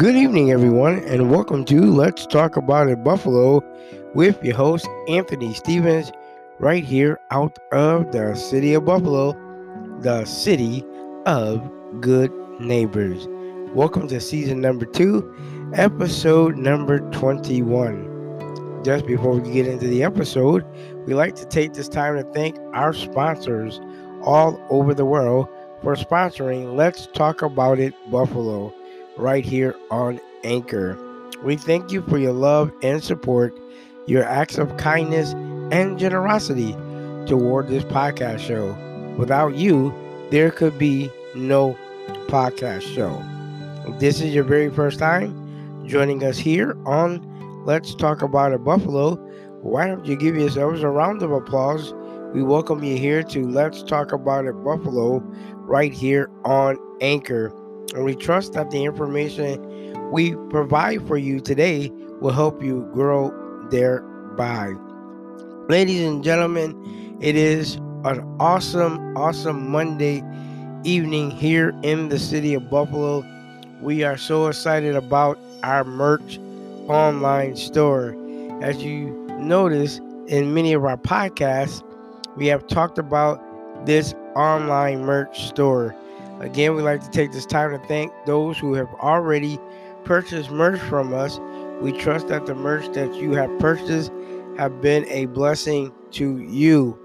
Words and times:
Good 0.00 0.16
evening, 0.16 0.50
everyone, 0.50 1.00
and 1.00 1.30
welcome 1.30 1.66
to 1.66 1.82
Let's 1.82 2.24
Talk 2.24 2.56
About 2.56 2.88
It 2.88 3.04
Buffalo 3.04 3.62
with 4.14 4.42
your 4.42 4.56
host, 4.56 4.88
Anthony 5.08 5.52
Stevens, 5.52 6.10
right 6.58 6.82
here 6.82 7.20
out 7.30 7.58
of 7.70 8.10
the 8.10 8.34
city 8.34 8.72
of 8.72 8.86
Buffalo, 8.86 9.34
the 10.00 10.24
city 10.24 10.82
of 11.26 11.70
good 12.00 12.32
neighbors. 12.58 13.26
Welcome 13.74 14.08
to 14.08 14.22
season 14.22 14.62
number 14.62 14.86
two, 14.86 15.34
episode 15.74 16.56
number 16.56 17.00
21. 17.10 18.80
Just 18.82 19.06
before 19.06 19.38
we 19.38 19.52
get 19.52 19.66
into 19.66 19.86
the 19.86 20.02
episode, 20.02 20.64
we 21.06 21.12
like 21.12 21.34
to 21.34 21.44
take 21.44 21.74
this 21.74 21.90
time 21.90 22.16
to 22.16 22.24
thank 22.32 22.56
our 22.72 22.94
sponsors 22.94 23.78
all 24.22 24.58
over 24.70 24.94
the 24.94 25.04
world 25.04 25.46
for 25.82 25.94
sponsoring 25.94 26.74
Let's 26.74 27.06
Talk 27.08 27.42
About 27.42 27.78
It 27.78 27.92
Buffalo 28.10 28.72
right 29.20 29.44
here 29.44 29.76
on 29.90 30.18
Anchor. 30.44 30.98
We 31.44 31.56
thank 31.56 31.92
you 31.92 32.02
for 32.02 32.18
your 32.18 32.32
love 32.32 32.72
and 32.82 33.02
support, 33.02 33.58
your 34.06 34.24
acts 34.24 34.58
of 34.58 34.76
kindness 34.76 35.32
and 35.72 35.98
generosity 35.98 36.72
toward 37.26 37.68
this 37.68 37.84
podcast 37.84 38.40
show. 38.40 38.76
Without 39.16 39.54
you, 39.54 39.94
there 40.30 40.50
could 40.50 40.78
be 40.78 41.10
no 41.34 41.76
podcast 42.28 42.82
show. 42.82 43.22
If 43.90 44.00
this 44.00 44.20
is 44.20 44.34
your 44.34 44.44
very 44.44 44.70
first 44.70 44.98
time 44.98 45.86
joining 45.86 46.24
us 46.24 46.38
here 46.38 46.76
on 46.86 47.64
Let's 47.64 47.94
Talk 47.94 48.22
About 48.22 48.52
a 48.52 48.58
Buffalo, 48.58 49.16
why 49.62 49.86
don't 49.86 50.06
you 50.06 50.16
give 50.16 50.36
yourselves 50.36 50.82
a 50.82 50.88
round 50.88 51.22
of 51.22 51.30
applause? 51.30 51.92
We 52.32 52.42
welcome 52.42 52.82
you 52.82 52.96
here 52.96 53.22
to 53.24 53.48
Let's 53.48 53.82
Talk 53.82 54.12
About 54.12 54.46
a 54.46 54.52
Buffalo 54.52 55.18
right 55.66 55.92
here 55.92 56.30
on 56.44 56.78
Anchor. 57.00 57.52
And 57.94 58.04
we 58.04 58.14
trust 58.14 58.52
that 58.52 58.70
the 58.70 58.84
information 58.84 60.10
we 60.10 60.34
provide 60.50 61.06
for 61.06 61.16
you 61.16 61.40
today 61.40 61.90
will 62.20 62.32
help 62.32 62.62
you 62.62 62.88
grow 62.92 63.32
thereby. 63.70 64.74
Ladies 65.68 66.06
and 66.06 66.22
gentlemen, 66.22 67.18
it 67.20 67.36
is 67.36 67.76
an 68.04 68.24
awesome, 68.40 69.16
awesome 69.16 69.70
Monday 69.70 70.22
evening 70.84 71.30
here 71.30 71.72
in 71.82 72.08
the 72.08 72.18
city 72.18 72.54
of 72.54 72.70
Buffalo. 72.70 73.24
We 73.80 74.02
are 74.04 74.16
so 74.16 74.46
excited 74.46 74.96
about 74.96 75.38
our 75.62 75.84
merch 75.84 76.38
online 76.88 77.56
store. 77.56 78.16
As 78.62 78.82
you 78.82 79.10
notice 79.38 80.00
in 80.28 80.54
many 80.54 80.72
of 80.72 80.84
our 80.84 80.96
podcasts, 80.96 81.82
we 82.36 82.46
have 82.46 82.66
talked 82.66 82.98
about 82.98 83.40
this 83.86 84.14
online 84.34 85.04
merch 85.04 85.48
store. 85.48 85.94
Again, 86.40 86.74
we'd 86.74 86.82
like 86.82 87.02
to 87.02 87.10
take 87.10 87.32
this 87.32 87.44
time 87.44 87.70
to 87.70 87.86
thank 87.86 88.12
those 88.24 88.58
who 88.58 88.72
have 88.74 88.88
already 88.94 89.58
purchased 90.04 90.50
merch 90.50 90.80
from 90.80 91.12
us. 91.12 91.38
We 91.82 91.92
trust 91.92 92.28
that 92.28 92.46
the 92.46 92.54
merch 92.54 92.92
that 92.94 93.14
you 93.14 93.32
have 93.32 93.56
purchased 93.58 94.10
have 94.56 94.80
been 94.80 95.06
a 95.08 95.26
blessing 95.26 95.92
to 96.12 96.38
you. 96.38 96.98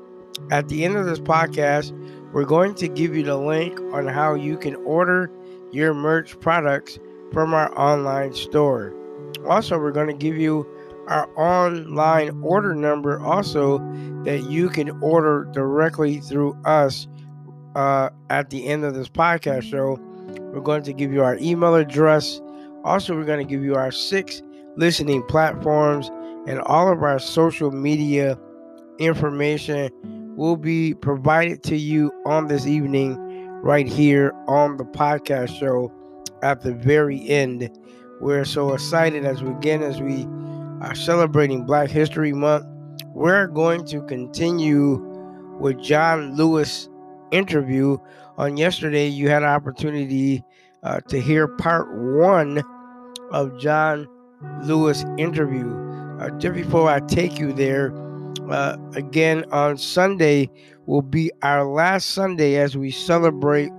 At 0.52 0.70
the 0.70 0.86
end 0.86 0.96
of 0.96 1.06
this 1.06 1.20
podcast, 1.20 1.92
we're 2.32 2.46
going 2.46 2.76
to 2.76 2.88
give 2.88 3.16
you 3.16 3.24
the 3.24 3.38
link 3.38 3.80
on 3.94 4.08
how 4.08 4.36
you 4.36 4.58
can 4.58 4.76
order 4.78 5.30
your 5.72 5.94
merch 5.94 6.40
products 6.40 6.98
from 7.34 7.54
our 7.54 7.78
online 7.78 8.34
store. 8.34 8.94
Also, 9.48 9.78
we're 9.78 9.92
going 9.92 10.08
to 10.08 10.14
give 10.14 10.38
you 10.38 10.66
our 11.08 11.30
online 11.38 12.42
order 12.42 12.74
number 12.74 13.20
also 13.20 13.80
that 14.24 14.46
you 14.50 14.70
can 14.70 14.90
order 15.04 15.48
directly 15.52 16.20
through 16.20 16.58
us 16.66 17.08
uh, 17.76 18.10
at 18.30 18.50
the 18.50 18.66
end 18.68 18.84
of 18.84 18.96
this 18.96 19.10
podcast 19.10 19.64
show, 19.64 20.00
we're 20.54 20.62
going 20.62 20.84
to 20.84 20.94
give 20.94 21.12
you 21.12 21.24
our 21.24 21.38
email 21.38 21.76
address. 21.76 22.42
Also, 22.84 23.16
we're 23.16 23.26
going 23.26 23.46
to 23.46 23.50
give 23.50 23.64
you 23.64 23.76
our 23.76 23.92
six 23.92 24.42
listening 24.78 25.24
platforms 25.24 26.10
and 26.48 26.60
all 26.62 26.92
of 26.92 27.04
our 27.04 27.20
social 27.20 27.72
media 27.72 28.38
information 29.00 29.90
will 30.36 30.58
be 30.58 30.94
provided 30.94 31.64
to 31.64 31.76
you 31.76 32.12
on 32.26 32.48
this 32.48 32.66
evening 32.68 33.18
right 33.62 33.88
here 33.88 34.32
on 34.48 34.78
the 34.78 34.84
podcast 34.84 35.58
show 35.60 35.92
at 36.44 36.62
the 36.62 36.74
very 36.74 37.28
end. 37.28 37.70
We're 38.22 38.46
so 38.46 38.74
excited 38.74 39.26
as 39.26 39.42
we 39.42 39.52
again 39.52 39.82
as 39.82 40.02
we 40.02 40.26
are 40.82 40.96
celebrating 40.96 41.66
Black 41.66 41.90
History 41.90 42.34
Month. 42.34 42.66
We're 43.08 43.48
going 43.48 43.86
to 43.88 44.02
continue 44.04 44.96
with 45.60 45.82
John 45.82 46.36
Lewis 46.36 46.90
interview. 47.36 47.98
On 48.38 48.58
yesterday, 48.58 49.08
you 49.08 49.30
had 49.30 49.44
an 49.44 49.50
opportunity 49.50 50.44
uh, 50.84 51.00
to 51.02 51.20
hear 51.20 51.48
part 51.48 51.88
one 51.94 52.64
of 53.32 53.58
John 53.60 54.08
Lewis 54.64 55.04
interview. 55.18 55.74
Uh, 56.20 56.30
just 56.40 56.54
before 56.54 56.90
I 56.90 57.00
take 57.02 57.40
you 57.40 57.54
there, 57.54 57.94
uh, 58.50 58.78
again 58.96 59.44
on 59.52 59.78
Sunday 59.78 60.50
will 60.86 61.02
be 61.02 61.32
our 61.42 61.66
last 61.66 62.12
Sunday 62.12 62.56
as 62.56 62.78
we 62.78 62.92
celebrate 62.92 63.72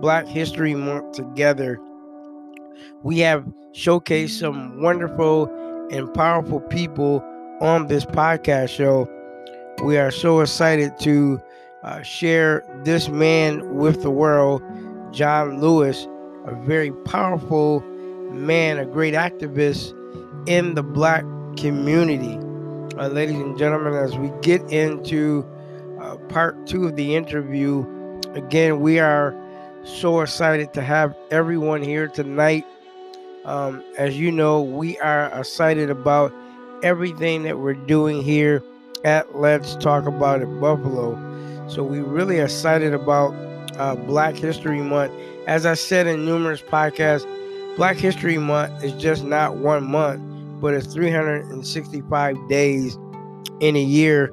Black 0.00 0.26
History 0.26 0.74
Month 0.74 1.12
together. 1.12 1.78
We 3.02 3.20
have 3.20 3.44
showcased 3.72 4.38
some 4.38 4.82
wonderful 4.82 5.46
and 5.90 6.12
powerful 6.14 6.60
people 6.60 7.22
on 7.60 7.86
this 7.86 8.04
podcast 8.04 8.70
show. 8.70 9.08
We 9.82 9.96
are 9.98 10.10
so 10.10 10.40
excited 10.40 10.98
to 11.00 11.40
uh, 11.84 12.02
share 12.02 12.64
this 12.82 13.08
man 13.08 13.74
with 13.74 14.02
the 14.02 14.10
world, 14.10 14.62
John 15.12 15.60
Lewis, 15.60 16.08
a 16.46 16.54
very 16.54 16.90
powerful 16.90 17.80
man, 18.32 18.78
a 18.78 18.86
great 18.86 19.14
activist 19.14 19.92
in 20.48 20.74
the 20.74 20.82
black 20.82 21.24
community. 21.56 22.38
Uh, 22.98 23.08
ladies 23.08 23.36
and 23.36 23.58
gentlemen, 23.58 23.92
as 23.94 24.16
we 24.16 24.32
get 24.40 24.62
into 24.72 25.46
uh, 26.00 26.16
part 26.28 26.66
two 26.66 26.86
of 26.86 26.96
the 26.96 27.14
interview, 27.14 27.84
again, 28.32 28.80
we 28.80 28.98
are 28.98 29.34
so 29.84 30.20
excited 30.20 30.72
to 30.72 30.80
have 30.80 31.14
everyone 31.30 31.82
here 31.82 32.08
tonight. 32.08 32.64
Um, 33.44 33.84
as 33.98 34.18
you 34.18 34.32
know, 34.32 34.62
we 34.62 34.98
are 35.00 35.26
excited 35.38 35.90
about 35.90 36.32
everything 36.82 37.42
that 37.42 37.58
we're 37.58 37.74
doing 37.74 38.22
here 38.22 38.62
at 39.04 39.36
Let's 39.36 39.76
Talk 39.76 40.06
About 40.06 40.40
It 40.40 40.60
Buffalo. 40.60 41.33
So 41.66 41.82
we 41.82 42.00
really 42.00 42.40
excited 42.40 42.92
about 42.92 43.34
uh, 43.78 43.96
Black 43.96 44.36
History 44.36 44.80
Month. 44.80 45.12
As 45.46 45.64
I 45.64 45.74
said 45.74 46.06
in 46.06 46.24
numerous 46.26 46.60
podcasts, 46.60 47.26
Black 47.76 47.96
History 47.96 48.36
Month 48.36 48.84
is 48.84 48.92
just 48.92 49.24
not 49.24 49.56
one 49.56 49.84
month, 49.84 50.22
but 50.60 50.74
it's 50.74 50.92
365 50.92 52.36
days 52.48 52.98
in 53.60 53.76
a 53.76 53.82
year 53.82 54.32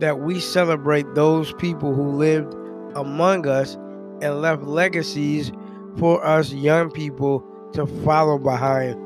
that 0.00 0.18
we 0.18 0.40
celebrate 0.40 1.06
those 1.14 1.52
people 1.54 1.94
who 1.94 2.16
lived 2.16 2.52
among 2.96 3.46
us 3.46 3.74
and 4.20 4.42
left 4.42 4.64
legacies 4.64 5.52
for 5.98 6.24
us 6.24 6.52
young 6.52 6.90
people 6.90 7.44
to 7.74 7.86
follow 8.04 8.38
behind. 8.38 8.98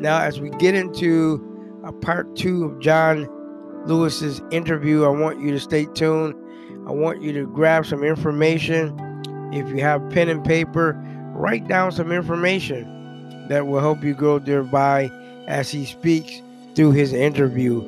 Now, 0.00 0.22
as 0.22 0.40
we 0.40 0.48
get 0.50 0.74
into 0.74 1.44
a 1.84 1.92
part 1.92 2.34
two 2.36 2.64
of 2.64 2.80
John 2.80 3.28
Lewis's 3.84 4.40
interview, 4.50 5.04
I 5.04 5.08
want 5.08 5.40
you 5.40 5.50
to 5.50 5.60
stay 5.60 5.84
tuned 5.94 6.34
I 6.88 6.92
want 6.92 7.20
you 7.20 7.34
to 7.34 7.46
grab 7.46 7.84
some 7.84 8.02
information. 8.02 8.98
If 9.52 9.68
you 9.68 9.82
have 9.82 10.08
pen 10.10 10.30
and 10.30 10.42
paper, 10.42 10.98
write 11.34 11.68
down 11.68 11.92
some 11.92 12.10
information 12.10 13.46
that 13.48 13.66
will 13.66 13.80
help 13.80 14.02
you 14.02 14.14
grow 14.14 14.38
thereby 14.38 15.10
as 15.46 15.70
he 15.70 15.84
speaks 15.84 16.40
through 16.74 16.92
his 16.92 17.12
interview. 17.12 17.80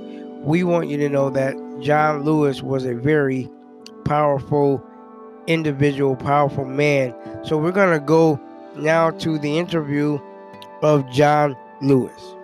We 0.42 0.64
want 0.64 0.88
you 0.88 0.98
to 0.98 1.08
know 1.08 1.30
that 1.30 1.54
John 1.80 2.24
Lewis 2.24 2.62
was 2.62 2.84
a 2.84 2.94
very 2.94 3.48
powerful 4.04 4.84
individual, 5.46 6.14
powerful 6.14 6.66
man. 6.66 7.14
So 7.42 7.56
we're 7.56 7.72
going 7.72 7.98
to 7.98 8.04
go 8.04 8.38
now 8.76 9.10
to 9.12 9.38
the 9.38 9.58
interview 9.58 10.18
of 10.82 11.10
John 11.10 11.56
Lewis. 11.80 12.34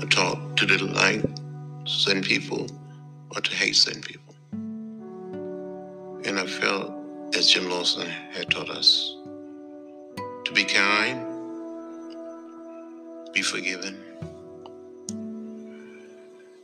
or 0.00 0.06
talk 0.06 0.56
to 0.56 0.66
delight 0.66 1.24
sin 1.86 2.22
people 2.22 2.66
or 3.34 3.40
to 3.40 3.54
hate 3.54 3.76
sin 3.76 4.00
people. 4.00 4.34
And 6.24 6.38
I 6.38 6.46
felt, 6.46 6.92
as 7.36 7.50
Jim 7.50 7.68
Lawson 7.68 8.08
had 8.32 8.50
taught 8.50 8.70
us, 8.70 9.16
to 10.44 10.52
be 10.54 10.64
kind, 10.64 11.26
be 13.32 13.42
forgiven, 13.42 13.98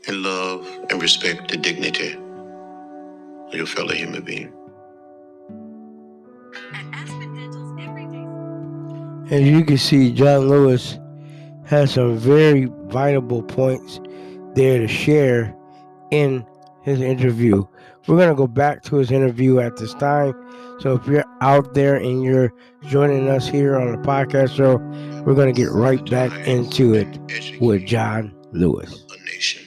and 0.09 0.23
love 0.23 0.67
and 0.91 1.03
respect 1.03 1.51
the 1.51 1.57
dignity 1.57 2.17
of 3.49 3.55
your 3.55 3.67
fellow 3.67 3.93
human 3.93 4.23
being. 4.23 4.53
As 9.31 9.43
you 9.43 9.65
can 9.65 9.77
see, 9.77 10.13
John 10.13 10.49
Lewis 10.49 10.99
has 11.65 11.95
some 11.95 12.17
very 12.17 12.69
vital 12.89 13.43
points 13.43 14.01
there 14.55 14.79
to 14.79 14.89
share 14.89 15.55
in 16.11 16.47
his 16.83 17.01
interview. 17.01 17.65
We're 18.07 18.17
going 18.17 18.29
to 18.29 18.35
go 18.35 18.47
back 18.47 18.83
to 18.85 18.97
his 18.97 19.11
interview 19.11 19.59
at 19.59 19.77
this 19.77 19.93
time. 19.95 20.35
So 20.81 20.95
if 20.95 21.07
you're 21.07 21.25
out 21.41 21.75
there 21.75 21.97
and 21.97 22.23
you're 22.23 22.53
joining 22.87 23.29
us 23.29 23.49
here 23.49 23.77
on 23.77 23.91
the 23.91 23.99
podcast 23.99 24.57
show, 24.57 24.77
we're 25.25 25.35
going 25.35 25.53
to 25.53 25.61
get 25.61 25.71
right 25.71 26.05
back 26.11 26.33
into 26.47 26.95
it 26.95 27.61
with 27.61 27.87
John 27.87 28.33
Lewis. 28.53 29.05
A 29.11 29.25
nation, 29.25 29.65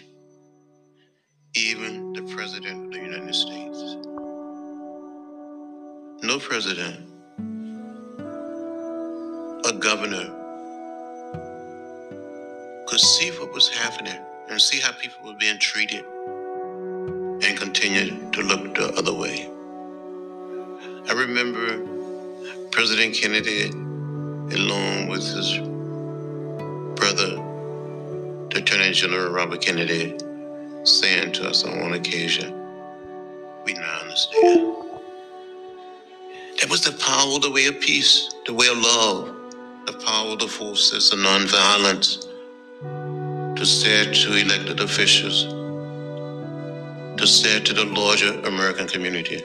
even 1.55 2.13
the 2.13 2.21
President 2.33 2.85
of 2.85 2.91
the 2.93 2.99
United 2.99 3.35
States. 3.35 3.97
No 6.21 6.37
president, 6.37 7.05
a 9.65 9.73
governor, 9.73 10.38
could 12.89 12.99
see 12.99 13.29
what 13.39 13.53
was 13.53 13.69
happening 13.69 14.19
and 14.49 14.59
see 14.59 14.79
how 14.79 14.91
people 14.93 15.23
were 15.23 15.37
being 15.37 15.59
treated 15.59 16.03
and 16.03 17.55
continue 17.55 18.31
to 18.31 18.41
look 18.41 18.73
the 18.73 18.91
other 18.97 19.13
way. 19.13 19.47
I 21.07 21.13
remember 21.13 21.85
President 22.71 23.13
Kennedy, 23.13 23.69
along 23.69 25.07
with 25.07 25.21
his 25.21 25.59
brother, 26.95 27.35
the 28.49 28.57
Attorney 28.57 28.91
General 28.91 29.31
Robert 29.31 29.61
Kennedy, 29.61 30.17
saying 30.83 31.33
to 31.33 31.47
us 31.47 31.63
on 31.63 31.79
one 31.81 31.93
occasion, 31.93 32.51
we 33.65 33.73
now 33.73 33.99
understand. 34.01 34.75
That 36.59 36.71
was 36.71 36.81
the 36.81 36.93
power 36.93 37.35
of 37.35 37.43
the 37.43 37.51
way 37.51 37.67
of 37.67 37.79
peace, 37.81 38.33
the 38.47 38.53
way 38.55 38.67
of 38.67 38.79
love, 38.79 39.35
the 39.85 39.93
power 39.93 40.31
of 40.31 40.39
the 40.39 40.47
forces 40.47 41.13
of 41.13 41.19
nonviolence 41.19 42.28
to 43.59 43.65
say 43.65 44.09
to 44.13 44.37
elected 44.37 44.79
officials, 44.79 45.43
to 47.17 47.27
say 47.27 47.59
to 47.59 47.73
the 47.73 47.83
larger 47.83 48.39
American 48.47 48.87
community, 48.87 49.43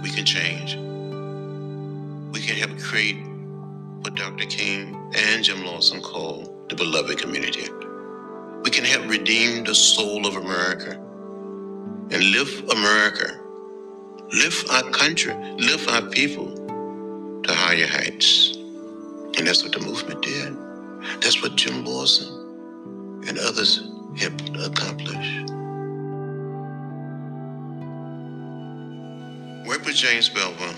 we 0.00 0.08
can 0.10 0.24
change. 0.24 0.76
We 2.32 2.38
can 2.38 2.54
help 2.54 2.78
create 2.78 3.16
what 4.02 4.14
Dr. 4.14 4.46
King 4.46 4.94
and 5.16 5.42
Jim 5.42 5.64
Lawson 5.64 6.00
call 6.00 6.64
the 6.68 6.76
beloved 6.76 7.18
community. 7.18 7.68
We 8.62 8.70
can 8.70 8.84
help 8.84 9.08
redeem 9.08 9.64
the 9.64 9.74
soul 9.74 10.24
of 10.24 10.36
America 10.36 10.92
and 12.12 12.22
lift 12.30 12.72
America, 12.72 13.40
lift 14.32 14.70
our 14.70 14.88
country, 14.92 15.34
lift 15.56 15.90
our 15.90 16.02
people 16.10 17.42
to 17.42 17.52
higher 17.52 17.88
heights. 17.88 18.52
And 19.36 19.48
that's 19.48 19.64
what 19.64 19.72
the 19.72 19.80
movement 19.80 20.22
did. 20.22 20.73
That's 21.20 21.42
what 21.42 21.56
Jim 21.56 21.84
Lawson 21.84 23.22
and 23.26 23.38
others 23.38 23.90
helped 24.16 24.50
accomplish. 24.56 25.44
Worked 29.66 29.86
with 29.86 29.96
James 29.96 30.28
Bevel 30.28 30.74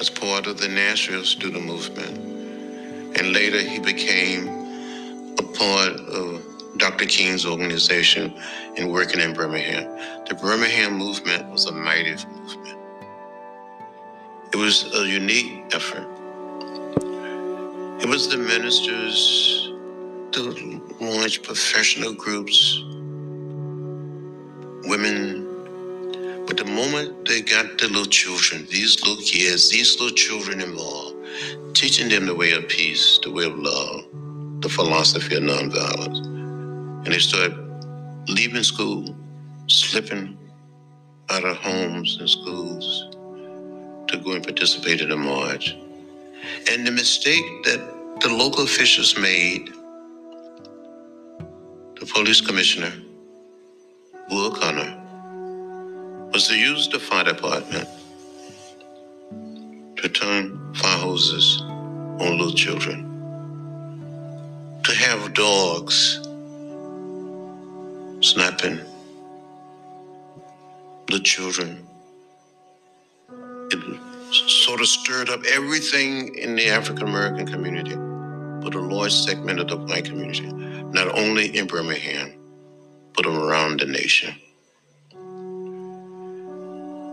as 0.00 0.08
part 0.10 0.46
of 0.46 0.58
the 0.58 0.68
Nashville 0.68 1.24
student 1.24 1.64
movement, 1.64 2.16
and 3.18 3.32
later 3.32 3.60
he 3.60 3.78
became 3.78 4.48
a 5.38 5.42
part 5.42 5.92
of 5.92 6.42
Dr. 6.78 7.06
King's 7.06 7.44
organization 7.44 8.32
in 8.76 8.88
working 8.88 9.20
in 9.20 9.34
Birmingham. 9.34 9.84
The 10.28 10.34
Birmingham 10.34 10.94
movement 10.96 11.50
was 11.50 11.66
a 11.66 11.72
mighty 11.72 12.12
movement. 12.12 12.78
It 14.52 14.56
was 14.56 14.94
a 14.94 15.06
unique 15.06 15.74
effort. 15.74 16.06
It 18.00 18.08
was 18.08 18.28
the 18.28 18.38
ministers 18.38 19.72
the 20.32 20.80
large 21.00 21.42
professional 21.42 22.12
groups, 22.12 22.84
women. 24.84 25.46
But 26.46 26.56
the 26.58 26.64
moment 26.64 27.26
they 27.26 27.42
got 27.42 27.78
the 27.78 27.88
little 27.88 28.04
children, 28.06 28.66
these 28.70 29.02
little 29.04 29.22
kids, 29.22 29.70
these 29.70 29.98
little 30.00 30.16
children 30.16 30.60
involved, 30.60 31.16
teaching 31.74 32.08
them 32.08 32.26
the 32.26 32.34
way 32.34 32.52
of 32.52 32.68
peace, 32.68 33.18
the 33.22 33.30
way 33.32 33.44
of 33.44 33.58
love, 33.58 34.04
the 34.60 34.68
philosophy 34.68 35.36
of 35.36 35.42
nonviolence, 35.42 36.24
and 37.04 37.06
they 37.06 37.18
started 37.18 37.56
leaving 38.28 38.62
school, 38.62 39.14
slipping 39.66 40.38
out 41.30 41.44
of 41.44 41.56
homes 41.56 42.16
and 42.20 42.30
schools 42.30 43.08
to 44.08 44.18
go 44.18 44.32
and 44.32 44.44
participate 44.44 45.00
in 45.00 45.08
the 45.08 45.16
march. 45.16 45.76
And 46.70 46.86
the 46.86 46.90
mistake 46.90 47.44
that 47.64 47.80
the 48.20 48.28
local 48.28 48.64
officials 48.64 49.16
made, 49.18 49.72
the 52.00 52.06
police 52.06 52.40
commissioner, 52.40 52.92
Bull 54.28 54.50
Connor, 54.50 54.96
was 56.32 56.48
to 56.48 56.56
use 56.56 56.88
the 56.88 56.98
fire 56.98 57.24
department 57.24 57.88
to 59.96 60.08
turn 60.08 60.74
fire 60.74 60.98
hoses 60.98 61.60
on 61.62 62.38
little 62.38 62.52
children, 62.52 63.04
to 64.84 64.94
have 64.94 65.34
dogs 65.34 66.20
snapping 68.20 68.80
the 71.08 71.20
children. 71.20 71.86
It 73.70 74.07
sort 74.30 74.80
of 74.80 74.86
stirred 74.86 75.30
up 75.30 75.42
everything 75.44 76.34
in 76.34 76.56
the 76.56 76.68
African 76.68 77.08
American 77.08 77.46
community, 77.46 77.94
but 78.62 78.74
a 78.74 78.80
large 78.80 79.12
segment 79.12 79.60
of 79.60 79.68
the 79.68 79.76
black 79.76 80.04
community, 80.04 80.52
not 80.92 81.08
only 81.18 81.56
in 81.56 81.66
Birmingham, 81.66 82.32
but 83.14 83.26
around 83.26 83.80
the 83.80 83.86
nation. 83.86 84.34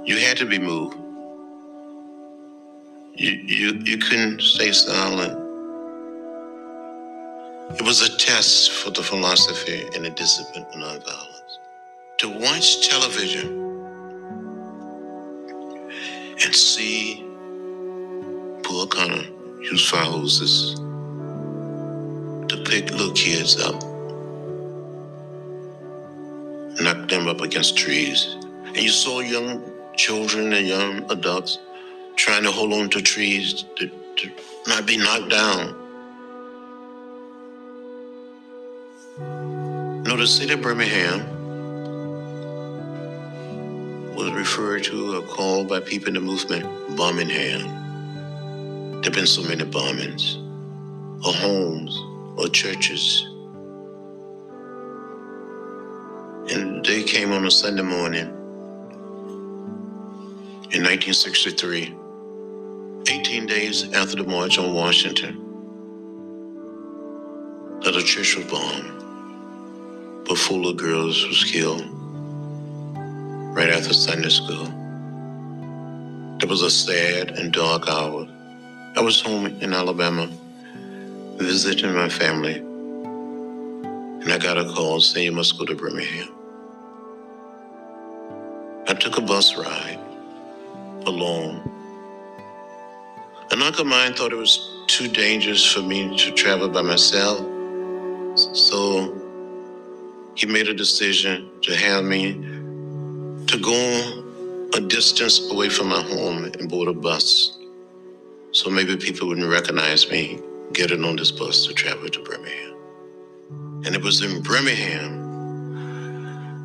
You 0.06 0.18
had 0.18 0.38
to 0.38 0.46
be 0.46 0.60
moved. 0.60 0.98
You, 3.16 3.32
you, 3.32 3.82
you 3.84 3.98
couldn't 3.98 4.42
stay 4.42 4.72
silent. 4.72 5.42
It 7.72 7.82
was 7.82 8.02
a 8.02 8.18
test 8.18 8.72
for 8.72 8.92
the 8.92 9.02
philosophy 9.02 9.88
and 9.96 10.06
the 10.06 10.12
discipline 10.12 10.66
of 10.66 10.74
nonviolence. 10.74 11.58
To 12.20 12.30
watch 12.30 12.88
television 12.88 13.65
and 16.44 16.56
see 16.56 17.24
Bull 18.64 18.88
Connor 18.88 19.24
use 19.62 19.90
fire 19.90 20.04
hoses 20.04 20.76
to 22.50 22.64
pick 22.66 22.92
little 22.92 23.14
kids 23.14 23.60
up, 23.62 23.82
knock 26.82 27.08
them 27.10 27.28
up 27.28 27.42
against 27.42 27.78
trees. 27.78 28.36
And 28.66 28.78
you 28.78 28.90
saw 28.90 29.22
young 29.22 29.64
children 29.96 30.54
and 30.54 30.68
young 30.68 31.10
adults 31.12 31.60
trying 32.16 32.44
to 32.44 32.52
hold 32.52 32.74
on 32.74 32.90
to 32.90 33.02
trees 33.02 33.66
to, 33.78 33.88
to 34.18 34.32
not 34.68 34.86
be 34.86 34.98
knocked 34.98 35.30
down. 35.30 35.76
No, 40.04 40.18
the 40.18 40.28
city 40.28 40.54
of 40.54 40.62
Birmingham 40.62 41.35
was 44.16 44.32
referred 44.32 44.84
to 44.86 45.18
or 45.18 45.22
called 45.24 45.68
by 45.68 45.80
people 45.82 46.08
in 46.08 46.14
the 46.14 46.22
movement 46.22 46.64
Birmingham. 46.96 47.84
There 49.02 49.04
have 49.04 49.14
been 49.14 49.28
so 49.28 49.44
many 49.44 49.66
bombings, 49.66 50.38
or 51.26 51.34
homes, 51.34 52.02
or 52.40 52.48
churches. 52.48 53.28
And 56.52 56.86
they 56.86 57.04
came 57.04 57.34
on 57.34 57.46
a 57.46 57.52
Sunday 57.52 57.84
morning 57.84 58.30
in 60.72 60.84
1963, 60.84 61.94
18 63.10 63.46
days 63.46 63.92
after 63.94 64.16
the 64.18 64.24
March 64.24 64.58
on 64.58 64.74
Washington, 64.74 65.42
that 67.82 67.96
a 67.96 68.02
church 68.02 68.38
was 68.38 68.46
bombed, 68.46 70.26
but 70.26 70.38
full 70.38 70.68
of 70.70 70.78
girls 70.78 71.28
was 71.28 71.44
killed 71.44 72.05
right 73.56 73.70
after 73.70 73.94
Sunday 73.94 74.28
school. 74.28 74.68
It 76.42 76.50
was 76.50 76.62
a 76.62 76.70
sad 76.70 77.32
and 77.40 77.54
dark 77.54 77.88
hour. 77.88 78.28
I 78.98 79.00
was 79.00 79.22
home 79.22 79.46
in 79.46 79.72
Alabama 79.74 80.28
visiting 81.38 81.94
my 81.94 82.10
family, 82.10 82.56
and 82.58 84.30
I 84.30 84.38
got 84.40 84.58
a 84.58 84.66
call 84.66 85.00
saying 85.00 85.28
you 85.28 85.32
must 85.32 85.58
go 85.58 85.64
to 85.64 85.74
Birmingham. 85.74 86.28
I 88.90 88.94
took 88.94 89.18
a 89.18 89.22
bus 89.22 89.56
ride 89.56 90.02
alone. 91.06 91.62
An 93.52 93.62
uncle 93.62 93.84
of 93.84 93.88
mine 93.88 94.16
thought 94.16 94.34
it 94.34 94.38
was 94.38 94.84
too 94.88 95.08
dangerous 95.08 95.66
for 95.66 95.80
me 95.80 96.18
to 96.18 96.32
travel 96.32 96.68
by 96.68 96.82
myself, 96.82 97.40
so 98.54 99.16
he 100.36 100.46
made 100.46 100.68
a 100.68 100.74
decision 100.74 101.50
to 101.62 101.74
have 101.74 102.04
me 102.04 102.55
to 103.48 103.60
go 103.60 104.70
a 104.76 104.82
distance 104.82 105.52
away 105.52 105.70
from 105.70 105.90
my 105.90 106.02
home 106.02 106.46
and 106.46 106.70
board 106.70 106.90
a 106.90 106.94
bus 106.94 107.52
So 108.54 108.70
maybe 108.70 108.98
people 108.98 109.28
wouldn't 109.30 109.50
recognize 109.50 110.10
me 110.10 110.42
getting 110.74 111.04
on 111.06 111.18
this 111.18 111.32
bus 111.32 111.68
to 111.68 111.74
travel 111.74 112.10
to 112.10 112.24
Birmingham. 112.24 112.76
And 113.86 113.96
it 113.96 114.04
was 114.04 114.22
in 114.24 114.42
Birmingham 114.44 115.40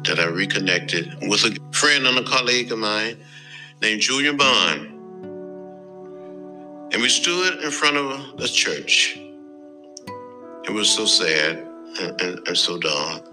that 0.04 0.20
I 0.20 0.26
reconnected 0.26 1.16
with 1.28 1.44
a 1.44 1.58
friend 1.72 2.06
and 2.06 2.18
a 2.18 2.24
colleague 2.24 2.72
of 2.72 2.78
mine 2.78 3.18
named 3.82 4.02
Julian 4.02 4.36
Bond. 4.36 5.10
And 6.92 7.02
we 7.02 7.08
stood 7.08 7.62
in 7.64 7.70
front 7.70 7.96
of 7.96 8.38
the 8.38 8.48
church. 8.48 9.18
It 10.64 10.72
was 10.72 10.90
so 10.90 11.06
sad 11.06 11.58
and, 12.00 12.20
and, 12.20 12.48
and 12.48 12.58
so 12.58 12.78
dark. 12.78 13.29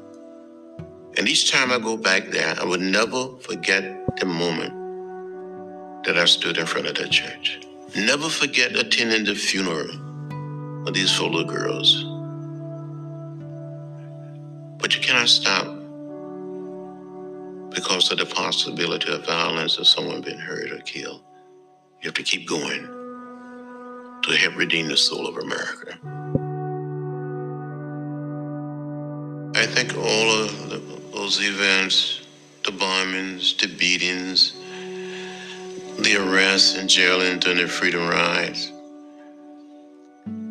And 1.17 1.27
each 1.27 1.51
time 1.51 1.71
I 1.71 1.79
go 1.79 1.97
back 1.97 2.29
there, 2.29 2.55
I 2.59 2.63
will 2.63 2.79
never 2.79 3.29
forget 3.39 3.83
the 4.17 4.25
moment 4.27 4.73
that 6.05 6.15
I 6.15 6.25
stood 6.25 6.57
in 6.57 6.67
front 6.67 6.85
of 6.87 6.95
that 6.95 7.09
church. 7.09 7.59
Never 7.95 8.29
forget 8.29 8.75
attending 8.75 9.25
the 9.25 9.33
funeral 9.33 10.87
of 10.87 10.93
these 10.93 11.11
four 11.11 11.29
little 11.29 11.51
girls. 11.51 12.03
But 14.79 14.95
you 14.95 15.01
cannot 15.01 15.27
stop 15.27 15.65
because 17.73 18.11
of 18.11 18.19
the 18.19 18.25
possibility 18.25 19.11
of 19.11 19.25
violence 19.25 19.79
or 19.79 19.85
someone 19.85 20.21
being 20.21 20.37
hurt 20.37 20.71
or 20.71 20.79
killed. 20.79 21.23
You 22.01 22.09
have 22.09 22.13
to 22.13 22.23
keep 22.23 22.47
going 22.47 22.85
to 24.23 24.31
help 24.33 24.55
redeem 24.55 24.87
the 24.87 24.97
soul 24.97 25.27
of 25.27 25.37
America. 25.37 25.97
I 29.55 29.65
think 29.65 29.97
all 29.97 30.31
of 30.43 30.69
the, 30.69 30.96
those 31.27 31.45
events, 31.45 32.21
the 32.63 32.71
bombings, 32.71 33.57
the 33.59 33.67
beatings, 33.67 34.53
the 35.99 36.15
arrests 36.15 36.77
and 36.77 36.89
jailing 36.89 37.37
during 37.39 37.57
the 37.57 37.67
freedom 37.67 38.07
rides, 38.07 38.71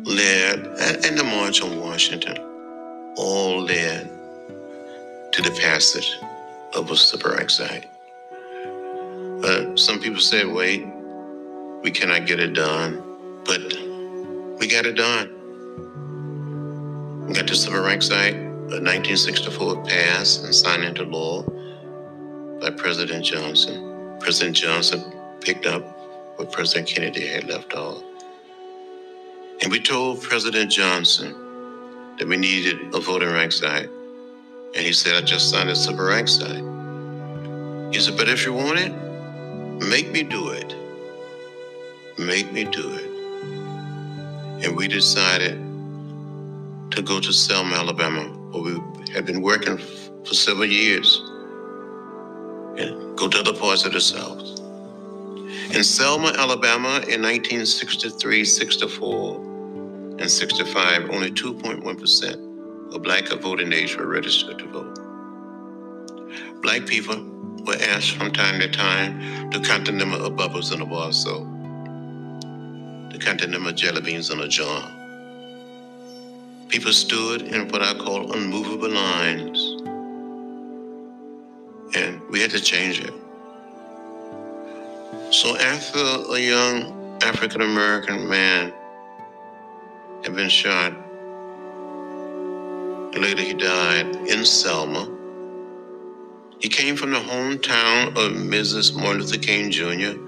led, 0.05 0.59
and, 1.03 1.17
the 1.17 1.23
March 1.23 1.63
on 1.63 1.79
Washington, 1.79 2.37
all 3.17 3.63
led 3.63 4.07
to 5.31 5.41
the 5.41 5.49
passage 5.59 6.15
of 6.75 6.91
a 6.91 7.27
Rights 7.27 7.59
Act. 7.59 7.87
But 9.41 9.79
some 9.79 9.99
people 9.99 10.21
said, 10.21 10.45
wait, 10.45 10.85
we 11.81 11.89
cannot 11.89 12.27
get 12.27 12.39
it 12.39 12.53
done. 12.53 13.01
But 13.45 13.61
we 14.59 14.67
got 14.67 14.85
it 14.85 14.93
done. 14.93 15.33
We 17.27 17.33
got 17.33 17.47
the 17.47 17.55
Civil 17.55 17.81
Rights 17.81 18.11
Act 18.11 18.46
of 18.67 18.83
1964 18.83 19.85
passed 19.85 20.43
and 20.43 20.53
signed 20.53 20.83
into 20.83 21.03
law 21.03 21.41
by 22.59 22.69
President 22.69 23.23
Johnson. 23.23 24.17
President 24.19 24.57
Johnson 24.57 25.09
picked 25.39 25.65
up 25.65 25.83
where 26.37 26.47
President 26.49 26.85
Kennedy 26.85 27.25
had 27.25 27.45
left 27.45 27.73
off. 27.73 28.03
And 29.61 29.71
we 29.71 29.79
told 29.79 30.21
President 30.21 30.69
Johnson 30.69 31.33
that 32.19 32.27
we 32.27 32.35
needed 32.35 32.93
a 32.93 32.99
voting 32.99 33.29
rights 33.29 33.63
act. 33.63 33.87
And 34.75 34.85
he 34.85 34.91
said, 34.91 35.15
I 35.15 35.21
just 35.21 35.49
signed 35.49 35.69
a 35.69 35.75
civil 35.75 36.05
rights 36.05 36.43
act. 36.43 37.95
He 37.95 38.01
said, 38.01 38.17
but 38.17 38.27
if 38.27 38.45
you 38.45 38.51
want 38.51 38.79
it, 38.79 38.91
make 39.87 40.11
me 40.11 40.23
do 40.23 40.49
it. 40.49 40.75
Make 42.19 42.51
me 42.51 42.65
do 42.65 42.95
it. 42.95 44.65
And 44.65 44.75
we 44.75 44.89
decided 44.89 45.57
to 46.91 47.01
go 47.01 47.21
to 47.21 47.31
Selma, 47.31 47.75
Alabama, 47.75 48.36
where 48.51 48.61
we 48.61 49.11
had 49.11 49.25
been 49.25 49.41
working 49.41 49.77
for 49.77 50.33
several 50.33 50.65
years, 50.65 51.21
and 52.77 53.17
go 53.17 53.27
to 53.27 53.39
other 53.39 53.53
parts 53.53 53.85
of 53.85 53.93
the 53.93 54.01
South. 54.01 54.41
In 55.73 55.83
Selma, 55.83 56.33
Alabama, 56.37 57.01
in 57.07 57.21
1963, 57.21 58.45
64, 58.45 59.35
and 60.19 60.29
65, 60.29 61.09
only 61.09 61.31
2.1% 61.31 62.93
of 62.93 63.03
black 63.03 63.31
of 63.31 63.41
voting 63.41 63.73
age 63.73 63.97
were 63.97 64.07
registered 64.07 64.59
to 64.59 64.67
vote. 64.67 64.99
Black 66.61 66.85
people 66.85 67.23
were 67.65 67.77
asked 67.81 68.11
from 68.11 68.31
time 68.31 68.59
to 68.59 68.69
time 68.69 69.51
to 69.51 69.59
count 69.59 69.85
the 69.85 69.91
number 69.91 70.17
of 70.17 70.35
bubbles 70.35 70.71
in 70.71 70.81
a 70.81 70.85
bar 70.85 71.11
soap, 71.11 71.47
to 73.11 73.17
count 73.19 73.41
the 73.41 73.47
number 73.47 73.69
of 73.69 73.75
jelly 73.75 74.01
beans 74.01 74.29
in 74.29 74.39
a 74.39 74.47
jar. 74.47 74.96
People 76.69 76.91
stood 76.91 77.43
in 77.43 77.69
what 77.69 77.81
I 77.81 77.93
call 77.93 78.33
unmovable 78.33 78.89
lines, 78.89 79.57
and 81.95 82.21
we 82.29 82.41
had 82.41 82.51
to 82.51 82.59
change 82.59 82.99
it. 82.99 83.13
So 85.33 85.55
after 85.57 85.99
a 85.99 86.39
young 86.39 87.19
African 87.23 87.61
American 87.61 88.27
man 88.27 88.73
had 90.23 90.35
been 90.35 90.49
shot, 90.49 90.91
later 93.17 93.41
he 93.41 93.53
died 93.53 94.15
in 94.27 94.43
Selma. 94.43 95.09
He 96.59 96.67
came 96.67 96.97
from 96.97 97.11
the 97.11 97.19
hometown 97.19 98.09
of 98.09 98.33
Mrs. 98.33 98.93
Martin 98.93 99.21
Luther 99.21 99.37
King 99.37 99.71
Jr., 99.71 100.19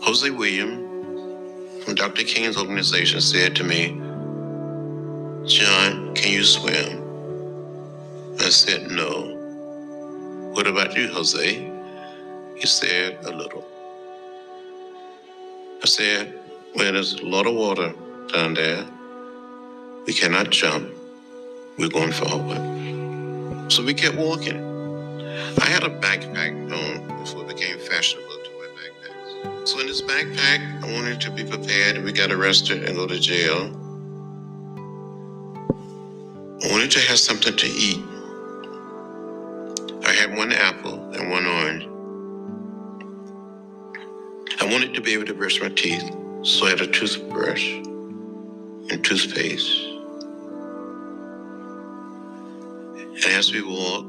Hosea 0.00 0.32
William 0.32 1.00
from 1.82 1.94
Dr. 1.94 2.24
King's 2.24 2.56
organization 2.56 3.20
said 3.20 3.54
to 3.56 3.64
me, 3.64 3.88
John, 5.46 6.14
can 6.14 6.32
you 6.32 6.44
swim? 6.44 7.20
I 8.40 8.48
said, 8.50 8.90
no. 8.90 9.52
What 10.54 10.66
about 10.66 10.96
you, 10.96 11.08
Hosea? 11.08 11.75
He 12.56 12.66
said, 12.66 13.18
a 13.24 13.30
little. 13.30 13.64
I 15.82 15.86
said, 15.86 16.40
well, 16.74 16.92
there's 16.92 17.14
a 17.14 17.26
lot 17.26 17.46
of 17.46 17.54
water 17.54 17.92
down 18.32 18.54
there. 18.54 18.84
We 20.06 20.14
cannot 20.14 20.50
jump. 20.50 20.90
We're 21.78 21.90
going 21.90 22.12
forward. 22.12 23.70
So 23.70 23.84
we 23.84 23.92
kept 23.92 24.16
walking. 24.16 24.58
I 25.60 25.66
had 25.66 25.84
a 25.84 25.90
backpack 26.00 26.54
on 26.72 27.18
before 27.22 27.42
it 27.42 27.48
became 27.48 27.78
fashionable 27.78 28.28
to 28.28 28.50
wear 28.56 28.68
backpacks. 28.70 29.68
So 29.68 29.80
in 29.80 29.86
this 29.86 30.00
backpack, 30.00 30.82
I 30.82 30.92
wanted 30.94 31.20
to 31.20 31.30
be 31.30 31.44
prepared 31.44 31.98
if 31.98 32.04
we 32.04 32.12
got 32.12 32.32
arrested 32.32 32.84
and 32.84 32.96
go 32.96 33.06
to 33.06 33.20
jail. 33.20 33.70
I 36.64 36.72
wanted 36.72 36.90
to 36.92 37.00
have 37.00 37.18
something 37.18 37.54
to 37.54 37.66
eat. 37.66 38.02
I 40.06 40.12
had 40.12 40.36
one 40.36 40.52
apple 40.52 41.12
and 41.12 41.30
one 41.30 41.46
orange. 41.46 41.85
I 44.66 44.72
wanted 44.72 44.94
to 44.94 45.00
be 45.00 45.12
able 45.12 45.26
to 45.26 45.34
brush 45.34 45.60
my 45.60 45.68
teeth, 45.68 46.10
so 46.42 46.66
I 46.66 46.70
had 46.70 46.80
a 46.80 46.88
toothbrush 46.88 47.70
and 47.70 49.04
toothpaste. 49.04 49.70
And 52.98 53.26
as 53.26 53.52
we 53.52 53.62
walked 53.62 54.08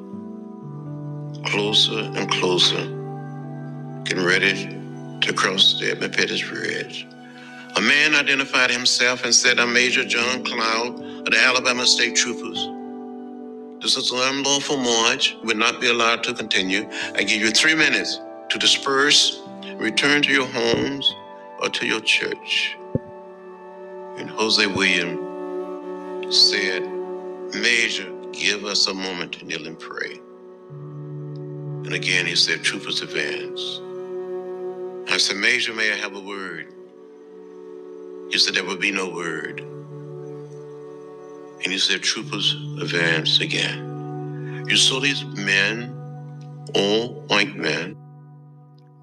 closer 1.46 2.00
and 2.00 2.28
closer, 2.32 2.82
getting 4.04 4.26
ready 4.26 4.66
to 5.22 5.32
cross 5.32 5.80
the 5.80 5.92
Edmund 5.92 6.14
Pettus 6.14 6.42
Bridge. 6.42 7.06
A 7.76 7.82
man 7.82 8.16
identified 8.16 8.72
himself 8.72 9.26
and 9.26 9.36
said, 9.36 9.60
I'm 9.60 9.72
Major 9.72 10.06
John 10.06 10.44
Cloud 10.44 11.00
of 11.00 11.26
the 11.26 11.40
Alabama 11.40 11.86
State 11.86 12.16
Troopers. 12.16 12.68
This 13.80 13.96
is 13.96 14.12
an 14.12 14.22
unlawful 14.24 14.78
march, 14.78 15.36
will 15.44 15.56
not 15.56 15.80
be 15.80 15.92
allowed 15.92 16.24
to 16.24 16.34
continue. 16.34 16.90
I 17.14 17.22
give 17.22 17.42
you 17.42 17.52
three 17.52 17.76
minutes 17.76 18.20
to 18.50 18.58
disperse, 18.58 19.44
return 19.78 20.22
to 20.24 20.32
your 20.32 20.48
homes 20.48 21.16
or 21.62 21.70
to 21.70 21.86
your 21.86 22.02
church. 22.02 22.78
And 24.18 24.30
Hosea 24.30 24.70
William 24.70 26.32
said, 26.32 26.84
Major, 27.54 28.12
give 28.32 28.66
us 28.66 28.88
a 28.88 28.94
moment 28.94 29.34
to 29.34 29.46
kneel 29.46 29.68
and 29.68 29.80
pray. 29.80 30.20
And 31.70 31.94
again, 31.94 32.26
he 32.26 32.36
said, 32.36 32.64
Troopers 32.64 33.02
advance. 33.02 33.82
I 35.10 35.18
said, 35.18 35.38
Major, 35.38 35.74
may 35.74 35.92
I 35.92 35.96
have 35.96 36.16
a 36.16 36.20
word? 36.20 36.74
He 38.30 38.38
said, 38.38 38.56
There 38.56 38.66
will 38.66 38.78
be 38.78 38.92
no 38.92 39.10
word. 39.10 39.62
And 41.64 41.72
he 41.72 41.78
said, 41.78 42.02
Troopers 42.04 42.56
advance 42.82 43.40
again. 43.40 44.66
You 44.68 44.76
saw 44.76 45.00
these 45.00 45.24
men, 45.26 45.96
all 46.76 47.22
white 47.28 47.56
men. 47.56 47.96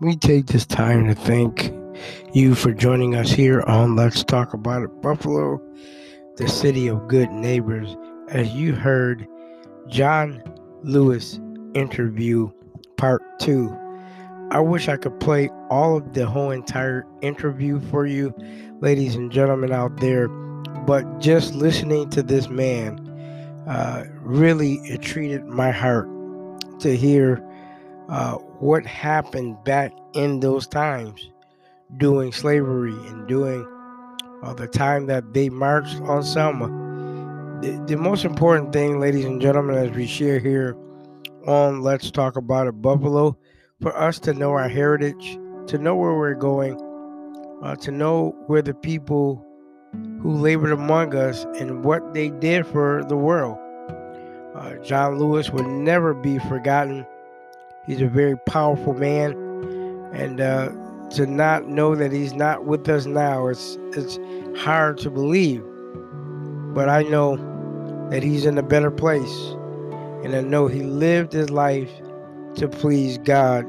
We 0.01 0.17
take 0.17 0.47
this 0.47 0.67
time 0.67 1.07
to 1.07 1.15
thank 1.15 1.73
you 2.33 2.57
for 2.57 2.73
joining 2.73 3.15
us 3.15 3.31
here 3.31 3.63
on 3.63 3.95
Let's 3.95 4.25
Talk 4.25 4.53
About 4.53 4.83
It 4.83 5.01
Buffalo, 5.01 5.63
the 6.37 6.49
city 6.49 6.89
of 6.89 7.07
good 7.07 7.31
neighbors. 7.31 7.97
As 8.29 8.51
you 8.55 8.75
heard, 8.75 9.25
John 9.87 10.43
Lewis 10.83 11.39
interview 11.75 12.51
part 12.97 13.23
two. 13.39 13.73
I 14.51 14.59
wish 14.59 14.89
I 14.89 14.97
could 14.97 15.21
play 15.21 15.49
all 15.71 15.99
of 15.99 16.13
the 16.13 16.27
whole 16.27 16.51
entire 16.51 17.07
interview 17.23 17.81
for 17.89 18.05
you, 18.05 18.35
ladies 18.81 19.15
and 19.15 19.31
gentlemen 19.31 19.73
out 19.73 20.01
there, 20.01 20.27
but 20.87 21.21
just 21.21 21.55
listening 21.55 22.11
to 22.11 22.23
this 22.23 22.49
man 22.49 22.99
uh, 23.69 24.05
really 24.23 24.75
it 24.85 25.03
treated 25.03 25.45
my 25.47 25.71
heart 25.71 26.09
to 26.81 26.97
hear 26.97 27.43
uh, 28.09 28.39
what 28.61 28.87
happened 28.87 29.63
back 29.65 29.93
in 30.15 30.41
those 30.41 30.67
times 30.67 31.31
doing 31.97 32.33
slavery 32.33 32.95
and 33.09 33.27
doing 33.29 33.67
uh, 34.43 34.55
the 34.55 34.67
time 34.67 35.07
that 35.07 35.33
they 35.33 35.49
marched 35.49 36.01
on 36.03 36.23
Selma. 36.23 36.67
The, 37.63 37.83
the 37.87 37.97
most 37.97 38.25
important 38.25 38.73
thing, 38.73 39.01
ladies 39.01 39.25
and 39.25 39.41
gentlemen, 39.41 39.77
as 39.77 39.91
we 39.97 40.07
share 40.07 40.39
here 40.39 40.77
on 41.47 41.83
Let's 41.83 42.11
Talk 42.11 42.37
About 42.37 42.67
It 42.67 42.83
Buffalo, 42.83 43.39
for 43.81 43.97
us 43.97 44.19
to 44.21 44.33
know 44.33 44.53
our 44.53 44.69
heritage, 44.69 45.39
to 45.69 45.79
know 45.79 45.95
where 45.97 46.15
we're 46.15 46.35
going, 46.35 46.79
uh, 47.63 47.77
to 47.77 47.91
know 47.91 48.35
where 48.47 48.63
the 48.63 48.75
people 48.75 49.45
who 50.21 50.33
labored 50.33 50.73
among 50.73 51.15
us 51.15 51.45
and 51.59 51.85
what 51.85 52.15
they 52.15 52.31
did 52.31 52.67
for 52.67 53.05
the 53.09 53.17
world. 53.17 53.59
Uh, 54.55 54.75
John 54.83 55.19
Lewis 55.19 55.51
will 55.51 55.69
never 55.69 56.15
be 56.15 56.39
forgotten. 56.39 57.07
He's 57.87 58.01
a 58.01 58.09
very 58.09 58.37
powerful 58.39 58.95
man, 58.95 59.33
and 60.13 60.41
uh, 60.41 60.71
to 61.11 61.27
not 61.27 61.69
know 61.69 61.95
that 61.95 62.13
he's 62.13 62.33
not 62.33 62.65
with 62.65 62.89
us 62.89 63.07
now, 63.07 63.49
it's 63.49 63.79
it's 63.93 64.19
hard 64.59 64.99
to 64.99 65.11
believe. 65.11 65.63
But 66.75 66.89
I 66.89 67.03
know 67.03 67.37
that 68.11 68.23
he's 68.23 68.47
in 68.47 68.57
a 68.59 68.63
better 68.63 68.91
place, 68.91 69.55
and 70.25 70.35
I 70.35 70.41
know 70.41 70.67
he 70.67 70.83
lived 70.83 71.33
his 71.33 71.51
life 71.51 71.91
to 72.57 72.69
please 72.69 73.19
God. 73.19 73.67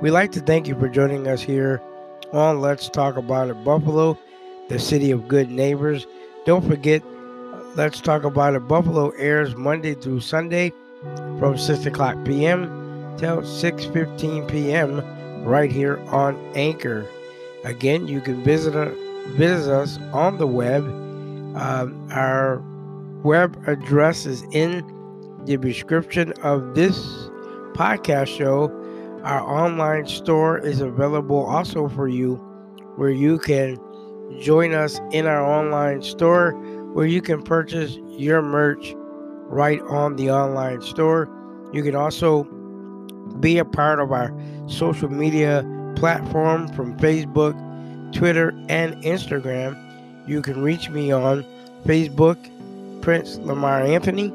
We'd 0.00 0.12
like 0.12 0.32
to 0.32 0.40
thank 0.40 0.68
you 0.68 0.78
for 0.78 0.88
joining 0.88 1.26
us 1.26 1.42
here 1.42 1.82
on 2.32 2.60
Let's 2.60 2.88
Talk 2.88 3.16
About 3.16 3.50
It 3.50 3.64
Buffalo, 3.64 4.18
the 4.68 4.78
city 4.78 5.10
of 5.10 5.28
good 5.28 5.50
neighbors. 5.50 6.06
Don't 6.46 6.66
forget, 6.66 7.02
Let's 7.74 8.00
Talk 8.00 8.24
About 8.24 8.54
It 8.54 8.66
Buffalo 8.68 9.10
airs 9.10 9.54
Monday 9.56 9.94
through 9.94 10.20
Sunday 10.20 10.72
from 11.38 11.58
6 11.58 11.86
o'clock 11.86 12.16
p.m. 12.24 12.80
till 13.20 13.42
6.15 13.42 14.48
p.m. 14.48 15.02
right 15.44 15.70
here 15.70 15.98
on 16.08 16.36
Anchor. 16.54 17.06
Again, 17.64 18.08
you 18.08 18.22
can 18.22 18.42
visit, 18.42 18.74
uh, 18.74 18.90
visit 19.36 19.70
us 19.70 19.98
on 20.14 20.38
the 20.38 20.46
web. 20.46 20.84
Um, 21.54 22.08
our 22.10 22.62
web 23.22 23.62
address 23.66 24.24
is 24.24 24.42
in 24.52 24.82
the 25.44 25.58
description 25.58 26.32
of 26.42 26.74
this 26.74 26.98
podcast 27.74 28.28
show. 28.28 28.70
Our 29.22 29.42
online 29.42 30.06
store 30.06 30.58
is 30.58 30.80
available 30.80 31.44
also 31.44 31.88
for 31.88 32.08
you, 32.08 32.36
where 32.96 33.10
you 33.10 33.38
can 33.38 33.78
join 34.40 34.72
us 34.72 34.98
in 35.12 35.26
our 35.26 35.44
online 35.44 36.00
store 36.00 36.52
where 36.94 37.06
you 37.06 37.20
can 37.20 37.42
purchase 37.42 37.98
your 38.08 38.40
merch 38.42 38.94
right 39.46 39.80
on 39.82 40.16
the 40.16 40.30
online 40.30 40.80
store. 40.80 41.28
You 41.72 41.82
can 41.82 41.94
also 41.94 42.44
be 43.40 43.58
a 43.58 43.64
part 43.64 44.00
of 44.00 44.12
our 44.12 44.32
social 44.66 45.08
media 45.08 45.64
platform 45.96 46.68
from 46.68 46.96
Facebook, 46.98 47.54
Twitter, 48.12 48.50
and 48.68 48.94
Instagram. 49.02 49.76
You 50.26 50.42
can 50.42 50.62
reach 50.62 50.90
me 50.90 51.10
on 51.12 51.44
Facebook, 51.84 52.38
Prince 53.02 53.36
Lamar 53.38 53.82
Anthony. 53.82 54.32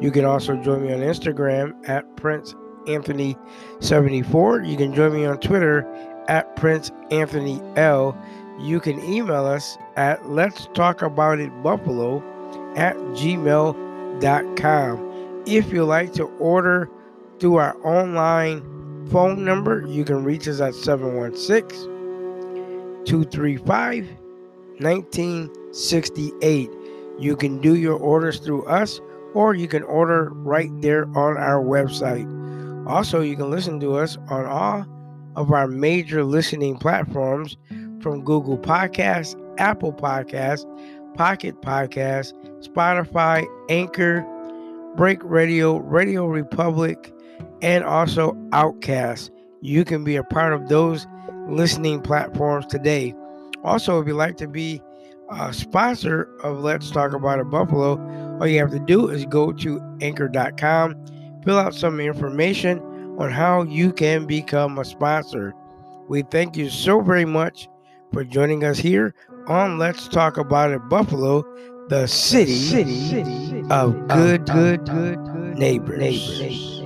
You 0.00 0.10
can 0.12 0.24
also 0.24 0.56
join 0.56 0.82
me 0.86 0.92
on 0.92 1.00
Instagram 1.00 1.74
at 1.88 2.16
Prince 2.16 2.54
Anthony 2.86 3.36
74. 3.80 4.62
You 4.62 4.76
can 4.76 4.94
join 4.94 5.12
me 5.12 5.26
on 5.26 5.38
Twitter 5.40 5.86
at 6.28 6.54
Prince 6.56 6.92
Anthony 7.10 7.60
L. 7.76 8.16
You 8.60 8.80
can 8.80 9.02
email 9.04 9.44
us 9.46 9.76
at 9.96 10.28
let's 10.28 10.68
talk 10.74 11.02
about 11.02 11.38
it 11.40 11.50
buffalo 11.62 12.22
at 12.76 12.96
gmail.com. 12.96 14.24
If 15.46 15.72
you 15.72 15.84
like 15.84 16.12
to 16.14 16.24
order 16.38 16.90
through 17.40 17.56
our 17.56 17.76
online 17.86 19.06
phone 19.10 19.44
number, 19.44 19.84
you 19.86 20.04
can 20.04 20.24
reach 20.24 20.46
us 20.48 20.60
at 20.60 20.74
716 20.74 21.88
235 23.04 24.08
1968. 24.80 26.70
You 27.18 27.36
can 27.36 27.60
do 27.60 27.74
your 27.74 27.98
orders 27.98 28.38
through 28.38 28.64
us 28.66 29.00
or 29.34 29.54
you 29.54 29.68
can 29.68 29.82
order 29.84 30.30
right 30.30 30.70
there 30.80 31.04
on 31.16 31.36
our 31.36 31.62
website. 31.62 32.26
Also, 32.86 33.20
you 33.20 33.36
can 33.36 33.50
listen 33.50 33.80
to 33.80 33.96
us 33.96 34.16
on 34.28 34.46
all 34.46 34.86
of 35.36 35.52
our 35.52 35.66
major 35.66 36.24
listening 36.24 36.78
platforms 36.78 37.56
from 38.00 38.24
Google 38.24 38.58
Podcasts, 38.58 39.36
Apple 39.58 39.92
Podcasts, 39.92 40.64
Pocket 41.14 41.60
Podcasts, 41.60 42.32
Spotify, 42.66 43.46
Anchor, 43.68 44.24
Break 44.96 45.22
Radio, 45.22 45.76
Radio 45.78 46.26
Republic, 46.26 47.12
and 47.62 47.84
also 47.84 48.36
Outcast. 48.52 49.30
You 49.60 49.84
can 49.84 50.04
be 50.04 50.16
a 50.16 50.24
part 50.24 50.52
of 50.52 50.68
those 50.68 51.06
listening 51.48 52.00
platforms 52.00 52.66
today. 52.66 53.14
Also, 53.64 54.00
if 54.00 54.06
you'd 54.06 54.14
like 54.14 54.36
to 54.36 54.48
be 54.48 54.80
a 55.30 55.52
sponsor 55.52 56.28
of 56.42 56.60
Let's 56.60 56.90
Talk 56.90 57.12
About 57.12 57.40
a 57.40 57.44
Buffalo, 57.44 57.98
all 58.38 58.46
you 58.46 58.58
have 58.60 58.70
to 58.70 58.78
do 58.78 59.08
is 59.08 59.24
go 59.26 59.52
to 59.52 59.98
anchor.com, 60.00 60.94
fill 61.44 61.58
out 61.58 61.74
some 61.74 62.00
information 62.00 62.78
on 63.18 63.30
how 63.30 63.62
you 63.62 63.92
can 63.92 64.26
become 64.26 64.78
a 64.78 64.84
sponsor. 64.84 65.54
We 66.08 66.22
thank 66.22 66.56
you 66.56 66.70
so 66.70 67.00
very 67.00 67.24
much 67.24 67.68
for 68.12 68.24
joining 68.24 68.64
us 68.64 68.78
here 68.78 69.14
on 69.48 69.78
Let's 69.78 70.08
Talk 70.08 70.36
About 70.36 70.70
It 70.70 70.88
Buffalo, 70.88 71.44
the 71.88 72.06
city, 72.06 72.54
city 72.54 73.64
of 73.70 74.08
good, 74.08 74.46
good, 74.46 74.86
good 74.86 75.18
neighbors. 75.58 75.98
neighbors. 75.98 76.77